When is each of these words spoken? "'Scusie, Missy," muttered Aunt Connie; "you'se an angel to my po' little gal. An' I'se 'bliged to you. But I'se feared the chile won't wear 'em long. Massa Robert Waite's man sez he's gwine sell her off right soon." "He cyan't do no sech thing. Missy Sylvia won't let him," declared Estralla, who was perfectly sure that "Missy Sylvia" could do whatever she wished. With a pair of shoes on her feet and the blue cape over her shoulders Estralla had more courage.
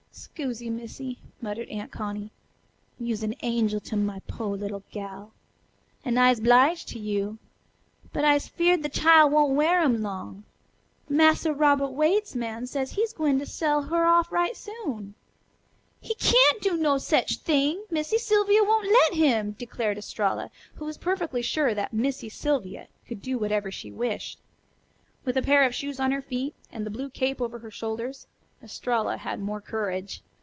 "'Scusie, 0.13 0.69
Missy," 0.69 1.19
muttered 1.41 1.69
Aunt 1.69 1.89
Connie; 1.89 2.31
"you'se 2.99 3.23
an 3.23 3.33
angel 3.43 3.79
to 3.79 3.95
my 3.95 4.19
po' 4.27 4.49
little 4.49 4.83
gal. 4.91 5.31
An' 6.03 6.17
I'se 6.17 6.41
'bliged 6.41 6.87
to 6.89 6.99
you. 6.99 7.37
But 8.11 8.25
I'se 8.25 8.49
feared 8.49 8.83
the 8.83 8.89
chile 8.89 9.29
won't 9.29 9.55
wear 9.55 9.79
'em 9.79 10.01
long. 10.03 10.43
Massa 11.07 11.53
Robert 11.53 11.91
Waite's 11.93 12.35
man 12.35 12.67
sez 12.67 12.91
he's 12.91 13.13
gwine 13.13 13.43
sell 13.45 13.83
her 13.83 14.05
off 14.05 14.33
right 14.33 14.55
soon." 14.57 15.15
"He 16.01 16.13
cyan't 16.19 16.61
do 16.61 16.75
no 16.75 16.97
sech 16.97 17.29
thing. 17.29 17.85
Missy 17.89 18.17
Sylvia 18.17 18.65
won't 18.65 18.91
let 18.91 19.13
him," 19.13 19.53
declared 19.53 19.97
Estralla, 19.97 20.51
who 20.75 20.83
was 20.83 20.97
perfectly 20.97 21.41
sure 21.41 21.73
that 21.73 21.93
"Missy 21.93 22.27
Sylvia" 22.27 22.89
could 23.07 23.21
do 23.21 23.37
whatever 23.39 23.71
she 23.71 23.91
wished. 23.93 24.39
With 25.23 25.37
a 25.37 25.41
pair 25.41 25.63
of 25.63 25.73
shoes 25.73 26.01
on 26.01 26.11
her 26.11 26.21
feet 26.21 26.53
and 26.69 26.85
the 26.85 26.89
blue 26.91 27.09
cape 27.09 27.39
over 27.41 27.59
her 27.59 27.71
shoulders 27.71 28.27
Estralla 28.63 29.17
had 29.17 29.39
more 29.39 29.59
courage. 29.59 30.21